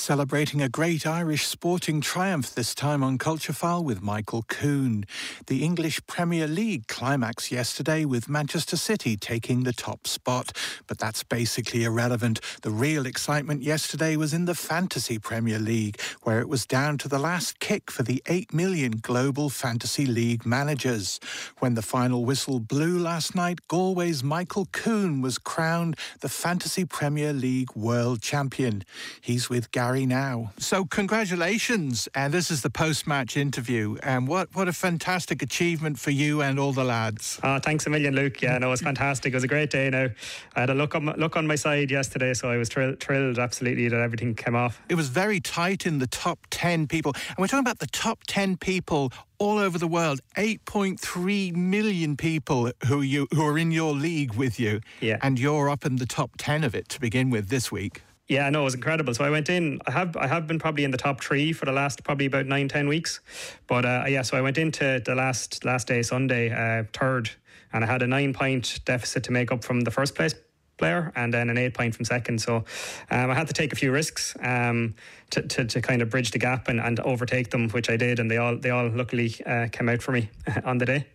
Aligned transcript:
Celebrating 0.00 0.62
a 0.62 0.68
great 0.70 1.06
Irish 1.06 1.46
sporting 1.46 2.00
triumph 2.00 2.54
this 2.54 2.74
time 2.74 3.04
on 3.04 3.18
Culture 3.18 3.52
File 3.52 3.84
with 3.84 4.00
Michael 4.00 4.42
Coone. 4.44 5.04
The 5.46 5.62
English 5.62 6.00
Premier 6.06 6.46
League 6.46 6.86
climax 6.88 7.52
yesterday 7.52 8.06
with 8.06 8.26
Manchester 8.26 8.78
City 8.78 9.18
taking 9.18 9.64
the 9.64 9.74
top 9.74 10.06
spot. 10.06 10.56
But 10.86 10.98
that's 10.98 11.22
basically 11.22 11.84
irrelevant. 11.84 12.40
The 12.62 12.70
real 12.70 13.04
excitement 13.04 13.62
yesterday 13.62 14.16
was 14.16 14.32
in 14.32 14.46
the 14.46 14.54
Fantasy 14.54 15.18
Premier 15.18 15.58
League, 15.58 16.00
where 16.22 16.40
it 16.40 16.48
was 16.48 16.64
down 16.64 16.96
to 16.96 17.08
the 17.08 17.18
last 17.18 17.60
kick 17.60 17.90
for 17.90 18.02
the 18.02 18.22
8 18.26 18.54
million 18.54 18.92
global 19.02 19.50
Fantasy 19.50 20.06
League 20.06 20.46
managers. 20.46 21.20
When 21.58 21.74
the 21.74 21.82
final 21.82 22.24
whistle 22.24 22.58
blew 22.58 22.98
last 22.98 23.34
night, 23.34 23.68
Galway's 23.68 24.24
Michael 24.24 24.64
Coone 24.72 25.20
was 25.20 25.36
crowned 25.36 25.94
the 26.20 26.30
Fantasy 26.30 26.86
Premier 26.86 27.34
League 27.34 27.76
World 27.76 28.22
Champion. 28.22 28.82
He's 29.20 29.50
with 29.50 29.70
Gary 29.70 29.89
now. 29.98 30.52
So, 30.58 30.84
congratulations. 30.84 32.08
And 32.14 32.32
this 32.32 32.50
is 32.50 32.62
the 32.62 32.70
post 32.70 33.06
match 33.06 33.36
interview. 33.36 33.96
And 34.02 34.28
what, 34.28 34.54
what 34.54 34.68
a 34.68 34.72
fantastic 34.72 35.42
achievement 35.42 35.98
for 35.98 36.10
you 36.10 36.42
and 36.42 36.58
all 36.58 36.72
the 36.72 36.84
lads. 36.84 37.40
Uh, 37.42 37.58
thanks 37.60 37.86
a 37.86 37.90
million, 37.90 38.14
Luke. 38.14 38.40
Yeah, 38.40 38.58
no, 38.58 38.68
it 38.68 38.70
was 38.70 38.80
fantastic. 38.80 39.32
It 39.32 39.36
was 39.36 39.44
a 39.44 39.48
great 39.48 39.70
day 39.70 39.90
now. 39.90 40.08
I 40.54 40.60
had 40.60 40.70
a 40.70 40.74
look 40.74 40.94
on, 40.94 41.06
my, 41.06 41.14
look 41.16 41.36
on 41.36 41.46
my 41.46 41.56
side 41.56 41.90
yesterday, 41.90 42.34
so 42.34 42.48
I 42.48 42.56
was 42.56 42.68
thrilled, 42.68 43.00
thrilled 43.00 43.38
absolutely 43.38 43.88
that 43.88 44.00
everything 44.00 44.34
came 44.34 44.54
off. 44.54 44.80
It 44.88 44.94
was 44.94 45.08
very 45.08 45.40
tight 45.40 45.86
in 45.86 45.98
the 45.98 46.06
top 46.06 46.38
10 46.50 46.86
people. 46.86 47.12
And 47.28 47.38
we're 47.38 47.48
talking 47.48 47.60
about 47.64 47.80
the 47.80 47.86
top 47.86 48.20
10 48.26 48.56
people 48.56 49.12
all 49.38 49.58
over 49.58 49.78
the 49.78 49.88
world 49.88 50.20
8.3 50.36 51.56
million 51.56 52.16
people 52.16 52.70
who 52.86 53.00
you 53.00 53.26
who 53.32 53.42
are 53.42 53.56
in 53.56 53.70
your 53.70 53.94
league 53.94 54.34
with 54.34 54.60
you 54.60 54.80
yeah. 55.00 55.16
and 55.22 55.40
you're 55.40 55.70
up 55.70 55.86
in 55.86 55.96
the 55.96 56.04
top 56.04 56.32
10 56.36 56.62
of 56.62 56.74
it 56.74 56.90
to 56.90 57.00
begin 57.00 57.30
with 57.30 57.48
this 57.48 57.72
week 57.72 58.02
yeah, 58.30 58.48
no, 58.48 58.60
it 58.60 58.64
was 58.64 58.74
incredible. 58.74 59.12
So 59.12 59.24
I 59.24 59.30
went 59.30 59.50
in. 59.50 59.80
I 59.88 59.90
have 59.90 60.16
I 60.16 60.28
have 60.28 60.46
been 60.46 60.60
probably 60.60 60.84
in 60.84 60.92
the 60.92 60.96
top 60.96 61.20
three 61.20 61.52
for 61.52 61.64
the 61.64 61.72
last 61.72 62.04
probably 62.04 62.26
about 62.26 62.46
nine 62.46 62.68
ten 62.68 62.86
weeks, 62.86 63.18
but 63.66 63.84
uh, 63.84 64.04
yeah. 64.06 64.22
So 64.22 64.36
I 64.36 64.40
went 64.40 64.56
into 64.56 65.02
the 65.04 65.16
last 65.16 65.64
last 65.64 65.88
day 65.88 66.00
Sunday 66.02 66.50
uh, 66.50 66.84
third, 66.92 67.30
and 67.72 67.82
I 67.82 67.88
had 67.88 68.02
a 68.02 68.06
nine 68.06 68.32
point 68.32 68.80
deficit 68.84 69.24
to 69.24 69.32
make 69.32 69.50
up 69.50 69.64
from 69.64 69.80
the 69.80 69.90
first 69.90 70.14
place 70.14 70.34
player 70.80 71.12
and 71.14 71.32
then 71.32 71.48
an 71.48 71.58
eight 71.58 71.74
point 71.74 71.94
from 71.94 72.04
second. 72.04 72.40
So 72.40 72.64
um, 73.10 73.30
I 73.30 73.34
had 73.34 73.46
to 73.46 73.52
take 73.52 73.72
a 73.72 73.76
few 73.76 73.92
risks 73.92 74.34
um, 74.42 74.94
to, 75.30 75.42
to, 75.42 75.64
to, 75.64 75.80
kind 75.80 76.02
of 76.02 76.10
bridge 76.10 76.32
the 76.32 76.38
gap 76.38 76.66
and, 76.66 76.80
and 76.80 76.98
overtake 77.00 77.50
them, 77.50 77.68
which 77.68 77.88
I 77.88 77.96
did, 77.96 78.18
and 78.18 78.28
they 78.28 78.38
all 78.38 78.56
they 78.56 78.70
all 78.70 78.88
luckily 78.88 79.36
uh, 79.46 79.68
came 79.70 79.88
out 79.88 80.02
for 80.02 80.10
me 80.10 80.28
on 80.64 80.78
the 80.78 80.86
day. 80.86 81.06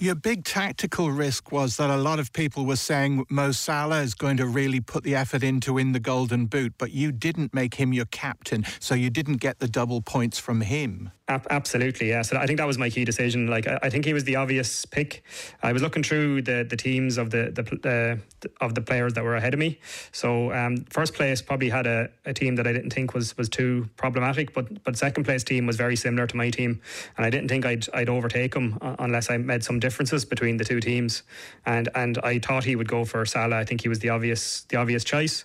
Your 0.00 0.14
big 0.14 0.44
tactical 0.44 1.10
risk 1.10 1.52
was 1.52 1.76
that 1.76 1.90
a 1.90 1.96
lot 1.96 2.18
of 2.18 2.32
people 2.32 2.64
were 2.64 2.76
saying 2.76 3.26
Mo 3.28 3.50
Salah 3.52 4.00
is 4.00 4.14
going 4.14 4.38
to 4.38 4.46
really 4.46 4.80
put 4.80 5.02
the 5.04 5.14
effort 5.14 5.42
in 5.42 5.60
to 5.60 5.74
win 5.74 5.92
the 5.92 6.00
Golden 6.00 6.46
Boot, 6.46 6.74
but 6.78 6.92
you 6.92 7.12
didn't 7.12 7.52
make 7.52 7.74
him 7.74 7.92
your 7.92 8.06
captain, 8.06 8.64
so 8.80 8.94
you 8.94 9.10
didn't 9.10 9.38
get 9.38 9.58
the 9.58 9.68
double 9.68 10.00
points 10.00 10.38
from 10.38 10.60
him. 10.62 11.10
Absolutely, 11.28 12.08
yeah. 12.08 12.22
So 12.22 12.36
I 12.36 12.46
think 12.46 12.58
that 12.58 12.66
was 12.66 12.78
my 12.78 12.90
key 12.90 13.04
decision. 13.04 13.46
Like 13.46 13.66
I, 13.66 13.90
think 13.90 14.04
he 14.04 14.12
was 14.12 14.24
the 14.24 14.36
obvious 14.36 14.86
pick. 14.86 15.22
I 15.62 15.72
was 15.72 15.82
looking 15.82 16.02
through 16.02 16.42
the, 16.42 16.66
the 16.68 16.76
teams 16.76 17.18
of 17.18 17.30
the 17.30 17.50
the 17.50 18.20
uh, 18.40 18.46
of 18.64 18.74
the 18.74 18.80
players 18.80 19.14
that 19.14 19.24
were 19.24 19.36
ahead 19.36 19.54
of 19.54 19.60
me. 19.60 19.78
So 20.12 20.52
um, 20.52 20.84
first 20.90 21.14
place 21.14 21.42
probably 21.42 21.68
had 21.68 21.86
a, 21.86 22.08
a 22.24 22.32
team 22.32 22.56
that 22.56 22.66
I 22.66 22.72
didn't 22.72 22.90
think 22.90 23.14
was 23.14 23.36
was 23.36 23.48
too 23.48 23.88
problematic, 23.96 24.54
but 24.54 24.82
but 24.84 24.96
second 24.96 25.24
place 25.24 25.44
team 25.44 25.66
was 25.66 25.76
very 25.76 25.96
similar 25.96 26.26
to 26.26 26.36
my 26.36 26.50
team, 26.50 26.80
and 27.16 27.26
I 27.26 27.30
didn't 27.30 27.48
think 27.48 27.66
I'd 27.66 27.86
I'd 27.92 28.08
overtake 28.08 28.54
them 28.54 28.78
uh, 28.80 28.96
unless 28.98 29.30
I 29.30 29.36
made 29.36 29.62
some 29.62 29.78
differences 29.78 30.24
between 30.24 30.56
the 30.56 30.64
two 30.64 30.80
teams, 30.80 31.22
and 31.66 31.88
and 31.94 32.18
I 32.18 32.38
thought 32.38 32.64
he 32.64 32.76
would 32.76 32.88
go 32.88 33.04
for 33.04 33.24
Salah. 33.26 33.58
I 33.58 33.64
think 33.64 33.82
he 33.82 33.88
was 33.88 33.98
the 33.98 34.08
obvious 34.08 34.62
the 34.70 34.76
obvious 34.76 35.04
choice. 35.04 35.44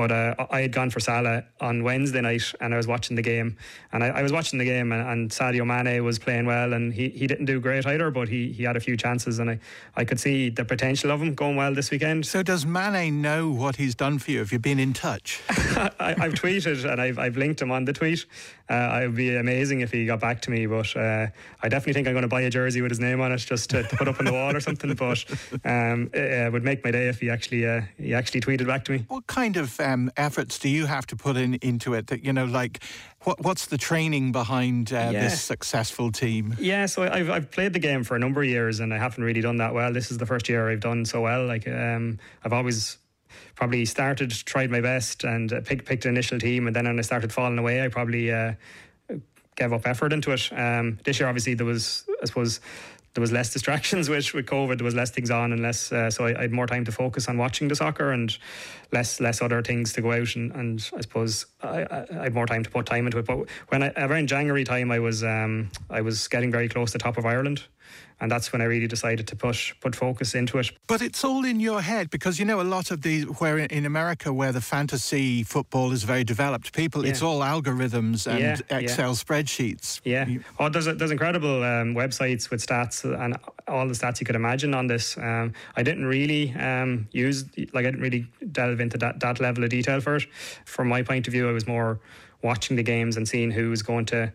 But 0.00 0.12
uh, 0.12 0.46
I 0.50 0.62
had 0.62 0.72
gone 0.72 0.88
for 0.88 0.98
Salah 0.98 1.44
on 1.60 1.84
Wednesday 1.84 2.22
night 2.22 2.54
and 2.58 2.72
I 2.72 2.78
was 2.78 2.86
watching 2.86 3.16
the 3.16 3.22
game. 3.22 3.58
And 3.92 4.02
I, 4.02 4.06
I 4.06 4.22
was 4.22 4.32
watching 4.32 4.58
the 4.58 4.64
game 4.64 4.92
and, 4.92 5.06
and, 5.06 5.30
Sadio 5.30 5.66
Mane 5.66 6.02
was 6.02 6.18
playing 6.18 6.46
well 6.46 6.72
and 6.72 6.90
he, 6.90 7.10
he 7.10 7.26
didn't 7.26 7.44
do 7.44 7.60
great 7.60 7.84
either, 7.84 8.10
but 8.10 8.26
he, 8.26 8.50
he 8.50 8.62
had 8.62 8.76
a 8.76 8.80
few 8.80 8.96
chances 8.96 9.40
and 9.40 9.50
I, 9.50 9.58
I 9.96 10.06
could 10.06 10.18
see 10.18 10.48
the 10.48 10.64
potential 10.64 11.10
of 11.10 11.20
him 11.20 11.34
going 11.34 11.56
well 11.56 11.74
this 11.74 11.90
weekend. 11.90 12.24
So 12.24 12.42
does 12.42 12.64
Mane 12.64 13.20
know 13.20 13.50
what 13.50 13.76
he's 13.76 13.94
done 13.94 14.18
for 14.18 14.30
you? 14.30 14.38
Have 14.38 14.52
you 14.52 14.58
been 14.58 14.78
in 14.78 14.94
touch? 14.94 15.42
I, 15.50 16.14
have 16.16 16.32
tweeted 16.32 16.90
and 16.90 16.98
I've, 16.98 17.18
I've 17.18 17.36
linked 17.36 17.60
him 17.60 17.70
on 17.70 17.84
the 17.84 17.92
tweet. 17.92 18.24
Uh, 18.70 19.00
it 19.02 19.06
would 19.08 19.16
be 19.16 19.34
amazing 19.34 19.80
if 19.80 19.90
he 19.90 20.06
got 20.06 20.20
back 20.20 20.40
to 20.42 20.50
me, 20.50 20.64
but 20.64 20.96
uh, 20.96 21.26
I 21.60 21.68
definitely 21.68 21.92
think 21.92 22.06
I'm 22.06 22.14
going 22.14 22.22
to 22.22 22.28
buy 22.28 22.42
a 22.42 22.50
jersey 22.50 22.80
with 22.82 22.92
his 22.92 23.00
name 23.00 23.20
on 23.20 23.32
it 23.32 23.38
just 23.38 23.68
to, 23.70 23.82
to 23.82 23.96
put 23.96 24.06
up 24.06 24.20
on 24.20 24.26
the 24.26 24.32
wall 24.32 24.54
or 24.54 24.60
something. 24.60 24.94
But 24.94 25.24
um, 25.64 26.08
it, 26.14 26.52
would 26.52 26.62
make 26.62 26.84
my 26.84 26.92
day 26.92 27.08
if 27.08 27.18
he 27.18 27.30
actually 27.30 27.66
uh, 27.66 27.82
he 27.98 28.14
actually 28.14 28.40
tweeted 28.40 28.68
back 28.68 28.84
to 28.84 28.92
me. 28.92 29.04
What 29.08 29.26
kind 29.26 29.56
of 29.56 29.70
um, 29.92 30.10
efforts 30.16 30.58
do 30.58 30.68
you 30.68 30.86
have 30.86 31.06
to 31.06 31.16
put 31.16 31.36
in 31.36 31.54
into 31.54 31.94
it? 31.94 32.08
That 32.08 32.24
you 32.24 32.32
know, 32.32 32.44
like 32.44 32.82
what 33.24 33.42
what's 33.42 33.66
the 33.66 33.78
training 33.78 34.32
behind 34.32 34.92
uh, 34.92 35.10
yeah. 35.12 35.22
this 35.22 35.42
successful 35.42 36.10
team? 36.12 36.56
Yeah, 36.58 36.86
so 36.86 37.02
I've 37.02 37.30
I've 37.30 37.50
played 37.50 37.72
the 37.72 37.78
game 37.78 38.04
for 38.04 38.16
a 38.16 38.18
number 38.18 38.42
of 38.42 38.48
years 38.48 38.80
and 38.80 38.92
I 38.94 38.98
haven't 38.98 39.24
really 39.24 39.40
done 39.40 39.58
that 39.58 39.74
well. 39.74 39.92
This 39.92 40.10
is 40.10 40.18
the 40.18 40.26
first 40.26 40.48
year 40.48 40.70
I've 40.70 40.80
done 40.80 41.04
so 41.04 41.20
well. 41.20 41.46
Like 41.46 41.66
um, 41.68 42.18
I've 42.44 42.52
always 42.52 42.98
probably 43.54 43.84
started, 43.84 44.30
tried 44.30 44.70
my 44.70 44.80
best, 44.80 45.24
and 45.24 45.52
uh, 45.52 45.60
picked 45.60 45.86
picked 45.86 46.04
an 46.04 46.10
initial 46.10 46.38
team, 46.38 46.66
and 46.66 46.74
then 46.74 46.86
when 46.86 46.98
I 46.98 47.02
started 47.02 47.32
falling 47.32 47.58
away, 47.58 47.84
I 47.84 47.88
probably 47.88 48.32
uh, 48.32 48.54
gave 49.56 49.72
up 49.72 49.86
effort 49.86 50.12
into 50.12 50.32
it. 50.32 50.50
Um, 50.52 50.98
this 51.04 51.20
year, 51.20 51.28
obviously, 51.28 51.54
there 51.54 51.66
was 51.66 52.04
I 52.22 52.26
suppose 52.26 52.60
there 53.14 53.20
was 53.20 53.32
less 53.32 53.52
distractions 53.56 54.08
with 54.08 54.32
with 54.34 54.46
COVID. 54.46 54.78
There 54.78 54.84
was 54.84 54.94
less 54.94 55.10
things 55.10 55.30
on 55.30 55.52
and 55.52 55.62
less, 55.62 55.92
uh, 55.92 56.10
so 56.10 56.26
I, 56.26 56.38
I, 56.38 56.42
had 56.42 56.52
more 56.52 56.66
time 56.66 56.84
to 56.84 56.92
focus 56.92 57.28
on 57.28 57.36
watching 57.38 57.68
the 57.68 57.76
soccer 57.76 58.12
and 58.12 58.36
less 58.92 59.20
less 59.20 59.42
other 59.42 59.62
things 59.62 59.92
to 59.94 60.02
go 60.02 60.12
out 60.12 60.34
and, 60.36 60.52
and 60.52 60.90
I 60.96 61.00
suppose 61.00 61.46
I, 61.62 61.86
I, 61.90 62.22
had 62.24 62.34
more 62.34 62.46
time 62.46 62.62
to 62.62 62.70
put 62.70 62.86
time 62.86 63.06
into 63.06 63.18
it. 63.18 63.26
But 63.26 63.48
when 63.68 63.82
I 63.82 63.92
around 63.96 64.28
January 64.28 64.64
time, 64.64 64.90
I 64.90 64.98
was 64.98 65.22
um, 65.22 65.70
I 65.88 66.00
was 66.00 66.28
getting 66.28 66.50
very 66.50 66.68
close 66.68 66.92
to 66.92 66.98
top 66.98 67.18
of 67.18 67.26
Ireland 67.26 67.64
and 68.20 68.30
that's 68.30 68.52
when 68.52 68.60
I 68.60 68.64
really 68.64 68.86
decided 68.86 69.26
to 69.28 69.36
put 69.36 69.72
put 69.80 69.96
focus 69.96 70.34
into 70.34 70.58
it. 70.58 70.70
But 70.86 71.02
it's 71.02 71.24
all 71.24 71.44
in 71.44 71.58
your 71.60 71.80
head 71.80 72.10
because 72.10 72.38
you 72.38 72.44
know 72.44 72.60
a 72.60 72.62
lot 72.62 72.90
of 72.90 73.02
these 73.02 73.24
where 73.40 73.58
in 73.58 73.86
America 73.86 74.32
where 74.32 74.52
the 74.52 74.60
fantasy 74.60 75.42
football 75.42 75.92
is 75.92 76.02
very 76.02 76.24
developed, 76.24 76.72
people 76.72 77.04
yeah. 77.04 77.10
it's 77.10 77.22
all 77.22 77.40
algorithms 77.40 78.26
and 78.26 78.40
yeah, 78.40 78.78
Excel 78.78 79.10
yeah. 79.10 79.14
spreadsheets. 79.14 80.00
Yeah, 80.04 80.26
oh, 80.58 80.68
there's 80.68 80.86
there's 80.86 81.10
incredible 81.10 81.62
um, 81.62 81.94
websites 81.94 82.50
with 82.50 82.64
stats 82.64 83.04
and 83.04 83.36
all 83.66 83.86
the 83.86 83.94
stats 83.94 84.20
you 84.20 84.26
could 84.26 84.36
imagine 84.36 84.74
on 84.74 84.86
this. 84.86 85.16
Um, 85.16 85.52
I 85.76 85.82
didn't 85.82 86.04
really 86.04 86.52
um, 86.54 87.08
use 87.12 87.44
like 87.72 87.86
I 87.86 87.90
didn't 87.90 88.02
really 88.02 88.26
delve 88.52 88.79
into 88.80 88.98
that 88.98 89.20
that 89.20 89.40
level 89.40 89.64
of 89.64 89.70
detail 89.70 90.00
for 90.00 90.16
it. 90.16 90.26
From 90.64 90.88
my 90.88 91.02
point 91.02 91.26
of 91.26 91.32
view, 91.32 91.48
I 91.48 91.52
was 91.52 91.66
more 91.66 92.00
watching 92.42 92.76
the 92.76 92.82
games 92.82 93.16
and 93.16 93.28
seeing 93.28 93.50
who 93.50 93.70
was 93.70 93.82
going 93.82 94.06
to 94.06 94.32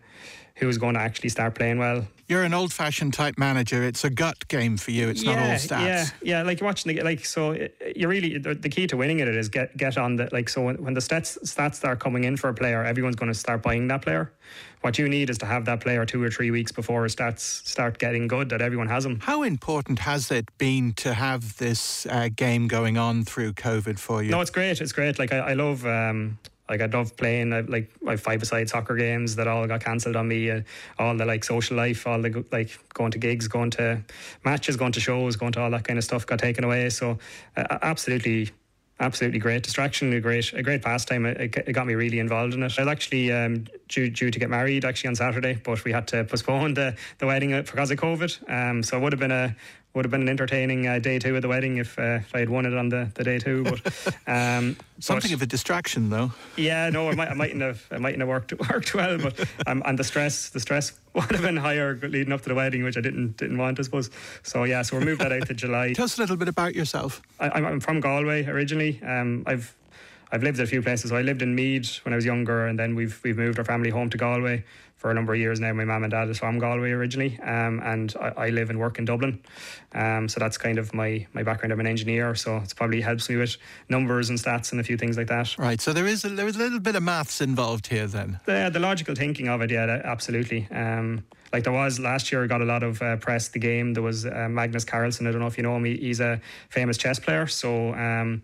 who 0.56 0.66
was 0.66 0.78
going 0.78 0.94
to 0.94 1.00
actually 1.00 1.28
start 1.28 1.54
playing 1.54 1.78
well. 1.78 2.06
You're 2.28 2.42
an 2.42 2.54
old-fashioned 2.54 3.12
type 3.14 3.38
manager. 3.38 3.84
It's 3.84 4.02
a 4.04 4.10
gut 4.10 4.48
game 4.48 4.78
for 4.78 4.90
you. 4.90 5.08
It's 5.08 5.22
yeah, 5.22 5.34
not 5.34 5.42
all 5.42 5.54
stats. 5.54 5.86
Yeah, 5.86 6.06
yeah. 6.22 6.42
Like 6.42 6.60
watching 6.60 6.96
the 6.96 7.02
like. 7.02 7.24
So 7.24 7.52
you 7.94 8.08
really 8.08 8.38
the, 8.38 8.54
the, 8.54 8.68
key 8.68 8.86
to 8.88 8.96
winning 8.96 9.20
it 9.20 9.28
is 9.28 9.48
get 9.48 9.76
get 9.76 9.96
on 9.96 10.16
the 10.16 10.28
like. 10.32 10.48
So 10.48 10.62
when, 10.62 10.82
when 10.82 10.94
the 10.94 11.00
stats 11.00 11.38
stats 11.44 11.76
start 11.76 12.00
coming 12.00 12.24
in 12.24 12.36
for 12.36 12.48
a 12.48 12.54
player, 12.54 12.82
everyone's 12.82 13.14
going 13.16 13.30
to 13.30 13.38
start 13.38 13.62
buying 13.62 13.86
that 13.88 14.02
player. 14.02 14.32
What 14.80 14.98
you 14.98 15.08
need 15.08 15.30
is 15.30 15.38
to 15.38 15.46
have 15.46 15.66
that 15.66 15.80
player 15.80 16.04
two 16.04 16.22
or 16.22 16.30
three 16.30 16.50
weeks 16.50 16.72
before 16.72 17.04
stats 17.06 17.40
start 17.40 17.98
getting 17.98 18.26
good 18.26 18.48
that 18.48 18.60
everyone 18.60 18.88
has 18.88 19.04
them. 19.04 19.20
How 19.20 19.42
important 19.42 20.00
has 20.00 20.30
it 20.32 20.48
been 20.58 20.94
to 20.94 21.14
have 21.14 21.58
this 21.58 22.06
uh, 22.06 22.28
game 22.34 22.66
going 22.66 22.98
on 22.98 23.24
through 23.24 23.52
COVID 23.52 24.00
for 24.00 24.22
you? 24.22 24.30
No, 24.30 24.40
it's 24.40 24.50
great. 24.50 24.80
It's 24.80 24.92
great. 24.92 25.18
Like 25.18 25.32
I, 25.32 25.38
I 25.38 25.52
love. 25.52 25.86
Um, 25.86 26.38
like 26.68 26.80
I 26.80 26.86
love 26.86 27.16
playing. 27.16 27.52
I 27.52 27.60
like 27.60 27.90
I 28.06 28.16
five 28.16 28.42
aside 28.42 28.68
soccer 28.68 28.96
games 28.96 29.36
that 29.36 29.46
all 29.46 29.66
got 29.66 29.84
cancelled 29.84 30.16
on 30.16 30.28
me. 30.28 30.50
Uh, 30.50 30.62
all 30.98 31.16
the 31.16 31.24
like 31.24 31.44
social 31.44 31.76
life, 31.76 32.06
all 32.06 32.20
the 32.20 32.44
like 32.52 32.78
going 32.94 33.12
to 33.12 33.18
gigs, 33.18 33.48
going 33.48 33.70
to 33.72 34.02
matches, 34.44 34.76
going 34.76 34.92
to 34.92 35.00
shows, 35.00 35.36
going 35.36 35.52
to 35.52 35.60
all 35.60 35.70
that 35.70 35.84
kind 35.84 35.98
of 35.98 36.04
stuff 36.04 36.26
got 36.26 36.38
taken 36.38 36.64
away. 36.64 36.88
So 36.90 37.18
uh, 37.56 37.78
absolutely 37.82 38.50
absolutely 38.98 39.38
great 39.38 39.62
distraction, 39.62 40.12
a 40.12 40.20
great 40.20 40.52
a 40.52 40.62
great 40.62 40.82
pastime. 40.82 41.26
It, 41.26 41.56
it, 41.56 41.72
got 41.72 41.86
me 41.86 41.94
really 41.94 42.18
involved 42.18 42.54
in 42.54 42.62
it. 42.62 42.78
I 42.78 42.82
was 42.82 42.88
actually 42.88 43.30
um, 43.32 43.66
due, 43.88 44.08
due 44.08 44.30
to 44.30 44.38
get 44.38 44.48
married 44.48 44.84
actually 44.84 45.08
on 45.08 45.14
Saturday, 45.14 45.60
but 45.62 45.84
we 45.84 45.92
had 45.92 46.08
to 46.08 46.24
postpone 46.24 46.74
the, 46.74 46.96
the 47.18 47.26
wedding 47.26 47.50
because 47.50 47.90
of 47.90 47.98
COVID. 47.98 48.50
Um, 48.50 48.82
so 48.82 48.96
it 48.96 49.00
would 49.00 49.12
have 49.12 49.20
been 49.20 49.32
a 49.32 49.54
would 49.96 50.04
have 50.04 50.10
been 50.10 50.20
an 50.20 50.28
entertaining 50.28 50.86
uh, 50.86 50.98
day 50.98 51.18
two 51.18 51.34
of 51.34 51.42
the 51.42 51.48
wedding 51.48 51.78
if, 51.78 51.98
uh, 51.98 52.20
if 52.20 52.34
I 52.34 52.40
had 52.40 52.50
won 52.50 52.66
it 52.66 52.74
on 52.74 52.90
the, 52.90 53.10
the 53.14 53.24
day 53.24 53.38
two. 53.38 53.64
But 53.64 53.80
um, 54.26 54.76
something 55.00 55.30
but, 55.30 55.36
of 55.36 55.42
a 55.42 55.46
distraction, 55.46 56.10
though. 56.10 56.32
Yeah, 56.56 56.90
no, 56.90 57.08
it 57.08 57.16
might, 57.16 57.30
it 57.30 57.36
mightn't 57.36 57.62
have 57.62 57.82
it 57.90 58.00
mightn't 58.00 58.20
have 58.20 58.28
worked 58.28 58.52
worked 58.70 58.94
well. 58.94 59.16
But 59.16 59.48
um, 59.66 59.82
and 59.86 59.98
the 59.98 60.04
stress 60.04 60.50
the 60.50 60.60
stress 60.60 60.92
would 61.14 61.30
have 61.30 61.40
been 61.40 61.56
higher 61.56 61.96
leading 61.96 62.32
up 62.32 62.42
to 62.42 62.50
the 62.50 62.54
wedding, 62.54 62.84
which 62.84 62.98
I 62.98 63.00
didn't 63.00 63.38
didn't 63.38 63.56
want, 63.56 63.80
I 63.80 63.82
suppose. 63.82 64.10
So 64.42 64.64
yeah, 64.64 64.82
so 64.82 64.98
we 64.98 65.04
moved 65.06 65.22
that 65.22 65.32
out 65.32 65.46
to 65.46 65.54
July. 65.54 65.94
Tell 65.94 66.04
us 66.04 66.18
a 66.18 66.20
little 66.20 66.36
bit 66.36 66.48
about 66.48 66.74
yourself. 66.74 67.22
I, 67.40 67.58
am 67.58 67.80
from 67.80 68.00
Galway 68.00 68.44
originally. 68.44 69.00
Um, 69.02 69.44
I've 69.46 69.74
I've 70.32 70.42
lived 70.42 70.58
in 70.58 70.64
a 70.64 70.66
few 70.66 70.82
places. 70.82 71.10
So 71.10 71.16
I 71.16 71.22
lived 71.22 71.42
in 71.42 71.54
Meath 71.54 72.04
when 72.04 72.12
I 72.12 72.16
was 72.16 72.24
younger, 72.24 72.66
and 72.66 72.78
then 72.78 72.94
we've 72.94 73.20
we've 73.22 73.36
moved 73.36 73.58
our 73.58 73.64
family 73.64 73.90
home 73.90 74.10
to 74.10 74.18
Galway 74.18 74.64
for 74.96 75.10
a 75.10 75.14
number 75.14 75.34
of 75.34 75.38
years 75.38 75.60
now. 75.60 75.72
My 75.72 75.84
mum 75.84 76.04
and 76.04 76.10
dad 76.10 76.28
is 76.30 76.38
from 76.38 76.58
Galway 76.58 76.90
originally, 76.90 77.38
um, 77.40 77.80
and 77.84 78.14
I, 78.20 78.46
I, 78.46 78.48
live 78.48 78.70
and 78.70 78.78
work 78.78 78.98
in 78.98 79.04
Dublin. 79.04 79.40
Um, 79.92 80.28
so 80.28 80.40
that's 80.40 80.58
kind 80.58 80.78
of 80.78 80.94
my 80.94 81.26
my 81.32 81.42
background. 81.42 81.72
I'm 81.72 81.80
an 81.80 81.86
engineer, 81.86 82.34
so 82.34 82.56
it 82.56 82.72
probably 82.74 83.00
helps 83.00 83.28
me 83.28 83.36
with 83.36 83.56
numbers 83.88 84.30
and 84.30 84.38
stats 84.38 84.72
and 84.72 84.80
a 84.80 84.84
few 84.84 84.96
things 84.96 85.16
like 85.16 85.28
that. 85.28 85.56
Right. 85.58 85.80
So 85.80 85.92
there 85.92 86.06
is 86.06 86.24
a, 86.24 86.30
there 86.30 86.48
is 86.48 86.56
a 86.56 86.60
little 86.60 86.80
bit 86.80 86.96
of 86.96 87.02
maths 87.02 87.40
involved 87.40 87.86
here 87.86 88.06
then. 88.06 88.40
The, 88.46 88.70
the 88.72 88.80
logical 88.80 89.14
thinking 89.14 89.48
of 89.48 89.60
it, 89.60 89.70
yeah, 89.70 90.00
absolutely. 90.04 90.66
Um, 90.72 91.24
like 91.52 91.64
there 91.64 91.72
was 91.72 92.00
last 92.00 92.32
year, 92.32 92.46
got 92.46 92.62
a 92.62 92.64
lot 92.64 92.82
of 92.82 93.00
uh, 93.00 93.16
press. 93.16 93.48
The 93.48 93.58
game 93.58 93.94
there 93.94 94.02
was 94.02 94.26
uh, 94.26 94.48
Magnus 94.50 94.84
Carlsen. 94.84 95.26
I 95.26 95.30
don't 95.30 95.40
know 95.40 95.46
if 95.46 95.56
you 95.56 95.62
know 95.62 95.76
him. 95.76 95.84
He, 95.84 95.96
he's 95.96 96.20
a 96.20 96.40
famous 96.70 96.98
chess 96.98 97.20
player. 97.20 97.46
So 97.46 97.94
um, 97.94 98.42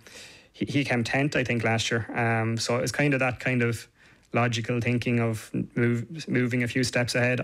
he, 0.53 0.65
he 0.67 0.85
came 0.85 1.05
tenth, 1.05 1.37
I 1.37 1.45
think, 1.45 1.65
last 1.65 1.91
year. 1.91 2.07
Um, 2.15 2.57
so 2.57 2.77
it's 2.77 2.93
kind 2.93 3.15
of 3.15 3.21
that 3.21 3.41
kind 3.41 3.63
of 3.63 3.89
logical 4.33 4.81
thinking 4.81 5.21
of 5.21 5.51
move, 5.75 6.29
moving 6.29 6.63
a 6.63 6.69
few 6.69 6.85
steps 6.85 7.15
ahead. 7.15 7.41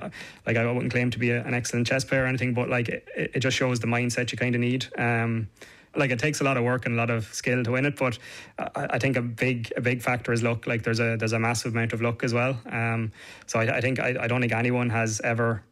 Like 0.47 0.57
I 0.57 0.71
wouldn't 0.71 0.93
claim 0.93 1.11
to 1.11 1.19
be 1.19 1.31
a, 1.31 1.45
an 1.45 1.55
excellent 1.55 1.87
chess 1.87 2.05
player 2.05 2.25
or 2.25 2.27
anything, 2.27 2.55
but 2.55 2.69
like 2.69 2.89
it, 2.89 3.07
it 3.15 3.41
just 3.41 3.57
shows 3.57 3.81
the 3.81 3.87
mindset 3.87 4.33
you 4.33 4.39
kind 4.39 4.55
of 4.55 4.61
need. 4.61 4.87
Um, 4.97 5.49
like 5.97 6.11
it 6.11 6.19
takes 6.19 6.41
a 6.41 6.45
lot 6.45 6.57
of 6.57 6.65
work 6.65 6.87
and 6.87 6.95
a 6.95 6.99
lot 6.99 7.11
of 7.11 7.25
skill 7.35 7.63
to 7.65 7.73
win 7.73 7.85
it, 7.85 7.97
but 7.97 8.19
I, 8.59 8.99
think 8.99 9.17
a 9.17 9.23
big 9.23 9.73
a 9.77 9.81
big 9.81 10.03
factor 10.03 10.33
is 10.33 10.43
luck. 10.43 10.67
Like 10.67 10.83
there's 10.83 11.01
a 11.01 11.17
there's 11.17 11.33
a 11.33 11.39
massive 11.39 11.73
amount 11.73 11.93
of 11.93 12.03
luck 12.03 12.23
as 12.23 12.35
well. 12.35 12.61
Um, 12.71 13.13
so 13.47 13.59
I, 13.59 13.79
I 13.79 13.81
think 13.81 13.99
I, 13.99 14.15
I 14.21 14.27
don't 14.29 14.41
think 14.41 14.53
anyone 14.53 14.91
has 14.91 15.21
ever 15.23 15.63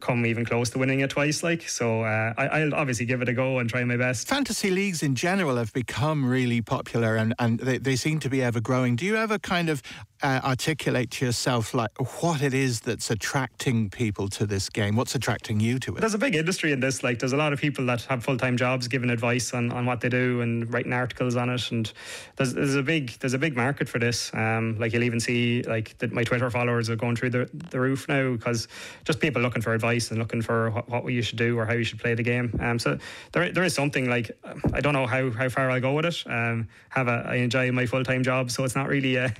come 0.00 0.26
even 0.26 0.44
close 0.44 0.70
to 0.70 0.78
winning 0.78 1.00
it 1.00 1.10
twice. 1.10 1.42
Like 1.42 1.68
so, 1.68 2.02
uh, 2.02 2.34
I, 2.36 2.64
will 2.64 2.74
obviously 2.74 3.06
give 3.06 3.22
it 3.22 3.28
a 3.28 3.32
go 3.32 3.58
and 3.58 3.68
try 3.68 3.84
my 3.84 3.96
best. 3.96 4.28
Fantasy 4.28 4.70
leagues 4.70 5.02
in 5.02 5.14
general 5.14 5.56
have 5.56 5.72
become 5.72 6.24
really 6.28 6.60
popular, 6.60 7.16
and 7.16 7.34
and 7.38 7.58
they, 7.60 7.78
they 7.78 7.96
seem 7.96 8.20
to 8.20 8.28
be 8.28 8.42
ever 8.42 8.60
growing. 8.60 8.96
Do 8.96 9.04
you 9.04 9.16
ever 9.16 9.38
kind 9.38 9.68
of 9.68 9.82
uh, 10.22 10.40
articulate 10.44 11.10
to 11.12 11.26
yourself 11.26 11.74
like 11.74 11.90
what 12.22 12.42
it 12.42 12.54
is 12.54 12.80
that's 12.80 13.10
attracting 13.10 13.90
people 13.90 14.28
to 14.30 14.46
this 14.46 14.68
game? 14.68 14.96
What's 14.96 15.14
attracting 15.14 15.60
you 15.60 15.78
to 15.80 15.94
it? 15.94 16.00
There's 16.00 16.14
a 16.14 16.18
big 16.18 16.34
industry 16.34 16.72
in 16.72 16.80
this. 16.80 17.02
Like, 17.02 17.18
there's 17.18 17.32
a 17.32 17.36
lot 17.36 17.52
of 17.52 17.60
people 17.60 17.86
that 17.86 18.02
have 18.02 18.24
full 18.24 18.36
time 18.36 18.56
jobs, 18.56 18.88
giving 18.88 19.10
advice 19.10 19.52
on, 19.52 19.70
on 19.72 19.86
what 19.86 20.00
they 20.00 20.08
do 20.08 20.40
and 20.40 20.72
writing 20.72 20.92
articles 20.92 21.36
on 21.36 21.50
it. 21.50 21.70
And 21.70 21.92
there's 22.36 22.54
there's 22.54 22.74
a 22.74 22.82
big 22.82 23.10
there's 23.20 23.34
a 23.34 23.38
big 23.38 23.56
market 23.56 23.88
for 23.88 23.98
this. 23.98 24.32
Um, 24.34 24.76
like 24.78 24.92
you'll 24.92 25.04
even 25.04 25.20
see 25.20 25.62
like 25.62 25.96
that 25.98 26.12
my 26.12 26.24
Twitter 26.24 26.50
followers 26.50 26.88
are 26.90 26.96
going 26.96 27.16
through 27.16 27.30
the 27.30 27.50
the 27.70 27.80
roof 27.80 28.08
now 28.08 28.32
because 28.32 28.68
just 29.04 29.20
people 29.20 29.42
looking 29.42 29.62
for 29.62 29.74
advice 29.74 30.10
and 30.10 30.18
looking 30.18 30.42
for 30.42 30.70
what, 30.70 31.04
what 31.04 31.12
you 31.12 31.22
should 31.22 31.38
do 31.38 31.58
or 31.58 31.66
how 31.66 31.74
you 31.74 31.84
should 31.84 32.00
play 32.00 32.14
the 32.14 32.22
game. 32.22 32.58
Um, 32.60 32.78
so 32.78 32.98
there 33.32 33.52
there 33.52 33.64
is 33.64 33.74
something 33.74 34.08
like 34.08 34.30
I 34.72 34.80
don't 34.80 34.94
know 34.94 35.06
how 35.06 35.30
how 35.30 35.48
far 35.48 35.70
I'll 35.70 35.80
go 35.80 35.94
with 35.94 36.06
it. 36.06 36.22
Um, 36.26 36.68
have 36.90 37.08
a 37.08 37.24
I 37.26 37.36
enjoy 37.36 37.70
my 37.72 37.86
full 37.86 38.04
time 38.04 38.22
job, 38.22 38.50
so 38.50 38.64
it's 38.64 38.76
not 38.76 38.88
really 38.88 39.16
a 39.16 39.34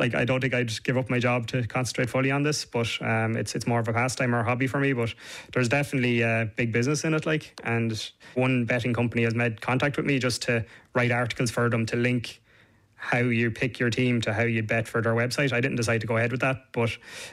like 0.00 0.14
I 0.14 0.24
don't 0.24 0.40
think 0.40 0.54
I'd 0.54 0.82
give 0.82 0.96
up 0.96 1.08
my 1.10 1.18
job 1.18 1.46
to 1.48 1.66
concentrate 1.66 2.10
fully 2.10 2.30
on 2.30 2.42
this, 2.42 2.64
but 2.64 2.88
um, 3.00 3.36
it's 3.36 3.54
it's 3.54 3.66
more 3.66 3.78
of 3.78 3.88
a 3.88 3.92
pastime 3.92 4.34
or 4.34 4.40
a 4.40 4.44
hobby 4.44 4.66
for 4.66 4.80
me. 4.80 4.92
But 4.92 5.14
there's 5.52 5.68
definitely 5.68 6.22
a 6.22 6.50
big 6.56 6.72
business 6.72 7.04
in 7.04 7.14
it, 7.14 7.26
like. 7.26 7.60
And 7.62 8.10
one 8.34 8.64
betting 8.64 8.94
company 8.94 9.22
has 9.24 9.34
made 9.34 9.60
contact 9.60 9.96
with 9.96 10.06
me 10.06 10.18
just 10.18 10.42
to 10.42 10.64
write 10.94 11.12
articles 11.12 11.50
for 11.50 11.68
them 11.68 11.86
to 11.86 11.96
link 11.96 12.42
how 12.96 13.18
you 13.18 13.50
pick 13.50 13.78
your 13.78 13.88
team 13.88 14.20
to 14.20 14.32
how 14.32 14.42
you 14.42 14.62
bet 14.62 14.86
for 14.86 15.00
their 15.00 15.14
website. 15.14 15.52
I 15.52 15.60
didn't 15.60 15.76
decide 15.76 16.02
to 16.02 16.06
go 16.06 16.16
ahead 16.16 16.32
with 16.32 16.42
that, 16.42 16.64
but 16.72 16.90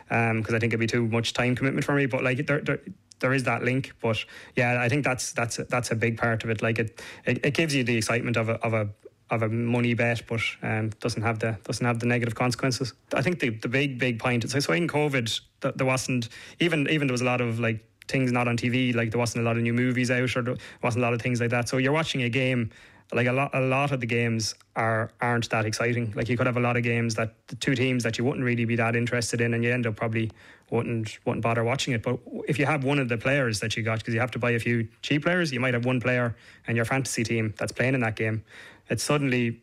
because 0.07 0.31
um, 0.31 0.55
I 0.55 0.59
think 0.59 0.65
it'd 0.65 0.79
be 0.79 0.87
too 0.87 1.07
much 1.07 1.33
time 1.33 1.55
commitment 1.55 1.85
for 1.85 1.93
me. 1.93 2.05
But 2.05 2.23
like 2.23 2.45
there, 2.45 2.61
there, 2.61 2.79
there 3.19 3.33
is 3.33 3.43
that 3.43 3.63
link. 3.63 3.93
But 4.01 4.17
yeah, 4.55 4.81
I 4.81 4.89
think 4.89 5.03
that's 5.03 5.33
that's 5.33 5.57
that's 5.69 5.91
a 5.91 5.95
big 5.95 6.17
part 6.17 6.43
of 6.43 6.49
it. 6.49 6.61
Like 6.61 6.79
it, 6.79 7.01
it, 7.25 7.45
it 7.45 7.53
gives 7.53 7.75
you 7.75 7.83
the 7.83 7.97
excitement 7.97 8.37
of 8.37 8.49
a 8.49 8.53
of 8.63 8.73
a 8.73 8.89
of 9.29 9.41
a 9.41 9.50
money 9.50 9.94
bet, 9.94 10.21
but 10.27 10.41
um, 10.63 10.89
doesn't 11.00 11.21
have 11.21 11.39
the 11.39 11.57
doesn't 11.63 11.85
have 11.85 12.00
the 12.00 12.06
negative 12.06 12.35
consequences. 12.35 12.94
I 13.13 13.21
think 13.21 13.39
the, 13.39 13.50
the 13.50 13.68
big 13.68 14.00
big 14.00 14.19
point 14.19 14.45
is 14.45 14.51
so 14.63 14.74
in 14.74 14.88
COVID 14.88 15.39
there 15.75 15.88
wasn't 15.88 16.29
even 16.59 16.88
even 16.89 17.07
there 17.07 17.13
was 17.13 17.21
a 17.21 17.25
lot 17.25 17.41
of 17.41 17.59
like 17.59 17.83
things 18.07 18.31
not 18.31 18.47
on 18.47 18.56
TV 18.56 18.95
like 18.95 19.12
there 19.12 19.19
wasn't 19.19 19.44
a 19.44 19.45
lot 19.45 19.57
of 19.57 19.63
new 19.63 19.74
movies 19.74 20.09
out 20.09 20.35
or 20.35 20.41
there 20.41 20.56
wasn't 20.81 21.03
a 21.03 21.06
lot 21.06 21.13
of 21.13 21.21
things 21.21 21.41
like 21.41 21.50
that. 21.50 21.68
So 21.68 21.77
you're 21.77 21.91
watching 21.91 22.24
a 22.24 22.29
game 22.29 22.71
like 23.13 23.27
a 23.27 23.31
lot 23.31 23.51
a 23.54 23.62
lot 23.62 23.92
of 23.92 24.01
the 24.01 24.06
games 24.06 24.54
are 24.75 25.12
aren't 25.21 25.50
that 25.50 25.65
exciting. 25.65 26.13
Like 26.15 26.27
you 26.27 26.38
could 26.38 26.45
have 26.45 26.57
a 26.57 26.62
lot 26.62 26.75
of 26.75 26.83
games 26.83 27.15
that 27.15 27.36
the 27.48 27.56
two 27.56 27.74
teams 27.74 28.04
that 28.04 28.18
you 28.18 28.25
wouldn't 28.25 28.44
really 28.44 28.65
be 28.65 28.75
that 28.75 28.95
interested 28.95 29.39
in, 29.39 29.54
and 29.54 29.63
you 29.63 29.71
end 29.71 29.88
up 29.88 29.95
probably 29.95 30.31
wouldn't 30.69 31.18
wouldn't 31.25 31.44
bother 31.44 31.63
watching 31.63 31.94
it. 31.94 32.04
But 32.04 32.19
if 32.48 32.59
you 32.59 32.65
have 32.65 32.83
one 32.83 33.00
of 33.00 33.07
the 33.07 33.18
players 33.18 33.59
that 33.62 33.77
you 33.77 33.83
got, 33.83 34.00
because 34.00 34.13
you 34.13 34.19
have 34.19 34.31
to 34.31 34.39
buy 34.39 34.51
a 34.51 34.59
few 34.59 34.88
cheap 35.01 35.24
players, 35.24 35.54
you 35.54 35.59
might 35.59 35.74
have 35.74 35.86
one 35.86 36.01
player 36.01 36.36
and 36.68 36.75
your 36.75 36.86
fantasy 36.86 37.24
team 37.24 37.54
that's 37.57 37.71
playing 37.71 37.94
in 37.94 38.01
that 38.01 38.15
game. 38.15 38.44
It 38.89 39.00
suddenly 39.00 39.62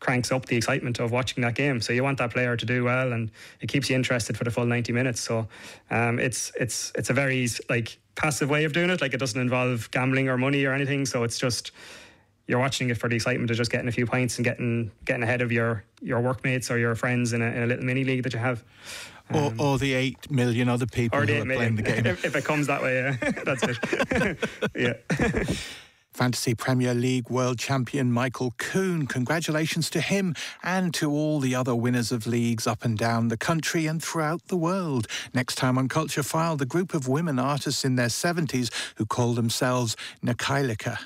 cranks 0.00 0.32
up 0.32 0.46
the 0.46 0.56
excitement 0.56 0.98
of 0.98 1.12
watching 1.12 1.42
that 1.42 1.54
game. 1.54 1.80
So 1.80 1.92
you 1.92 2.02
want 2.02 2.18
that 2.18 2.32
player 2.32 2.56
to 2.56 2.66
do 2.66 2.84
well, 2.84 3.12
and 3.12 3.30
it 3.60 3.68
keeps 3.68 3.88
you 3.90 3.96
interested 3.96 4.36
for 4.36 4.44
the 4.44 4.50
full 4.50 4.66
ninety 4.66 4.92
minutes. 4.92 5.20
So 5.20 5.46
um, 5.90 6.18
it's 6.18 6.52
it's 6.58 6.90
it's 6.94 7.10
a 7.10 7.12
very 7.12 7.46
like 7.68 7.98
passive 8.14 8.48
way 8.48 8.64
of 8.64 8.72
doing 8.72 8.88
it. 8.88 9.02
Like 9.02 9.12
it 9.12 9.18
doesn't 9.18 9.40
involve 9.40 9.90
gambling 9.90 10.28
or 10.28 10.38
money 10.38 10.64
or 10.64 10.72
anything. 10.72 11.04
So 11.04 11.22
it's 11.22 11.38
just 11.38 11.72
you're 12.46 12.58
watching 12.58 12.90
it 12.90 12.98
for 12.98 13.08
the 13.08 13.16
excitement 13.16 13.50
of 13.50 13.56
just 13.56 13.70
getting 13.70 13.88
a 13.88 13.92
few 13.92 14.06
points 14.06 14.36
and 14.36 14.44
getting 14.44 14.90
getting 15.04 15.22
ahead 15.22 15.42
of 15.42 15.52
your 15.52 15.84
your 16.00 16.20
workmates 16.20 16.70
or 16.70 16.78
your 16.78 16.94
friends 16.94 17.32
in 17.32 17.42
a, 17.42 17.46
in 17.46 17.62
a 17.62 17.66
little 17.66 17.84
mini 17.84 18.04
league 18.04 18.22
that 18.24 18.32
you 18.32 18.38
have. 18.38 18.62
Um, 19.30 19.60
or, 19.60 19.66
or, 19.66 19.78
the 19.78 19.94
eight 19.94 20.30
million 20.30 20.68
other 20.68 20.86
people 20.86 21.20
who 21.20 21.24
are 21.24 21.44
playing 21.44 21.76
the 21.76 21.82
game. 21.82 22.06
If, 22.06 22.24
if, 22.24 22.36
it 22.36 22.44
comes 22.44 22.66
that 22.66 22.82
way, 22.82 22.96
yeah, 22.96 23.42
that's 23.44 23.62
it. 23.62 24.38
yeah. 24.74 25.54
Fantasy 26.12 26.54
Premier 26.54 26.92
League 26.92 27.30
world 27.30 27.58
champion 27.58 28.12
Michael 28.12 28.50
Coone. 28.58 29.08
Congratulations 29.08 29.88
to 29.90 30.00
him 30.00 30.34
and 30.62 30.92
to 30.94 31.10
all 31.10 31.40
the 31.40 31.54
other 31.54 31.74
winners 31.74 32.12
of 32.12 32.26
leagues 32.26 32.66
up 32.66 32.84
and 32.84 32.98
down 32.98 33.28
the 33.28 33.38
country 33.38 33.86
and 33.86 34.02
throughout 34.02 34.48
the 34.48 34.56
world. 34.56 35.06
Next 35.32 35.54
time 35.54 35.78
on 35.78 35.88
Culture 35.88 36.22
File, 36.22 36.56
the 36.56 36.66
group 36.66 36.92
of 36.92 37.08
women 37.08 37.38
artists 37.38 37.84
in 37.84 37.96
their 37.96 38.08
70s 38.08 38.70
who 38.96 39.06
call 39.06 39.32
themselves 39.32 39.96
Nakailika. 40.22 40.98